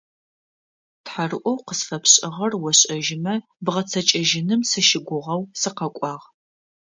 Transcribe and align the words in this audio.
Тхьэрыӏоу 1.05 1.57
къысфэпшӏыгъэр 1.65 2.53
ошӏэжьымэ, 2.67 3.33
бгъэцэкӏэжьыным 3.65 4.61
сыщыгугъэу 4.69 5.41
сыкъэкӏуагъ. 5.59 6.25